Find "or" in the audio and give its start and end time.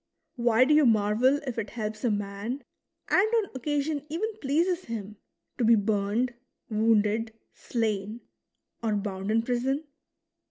8.81-8.95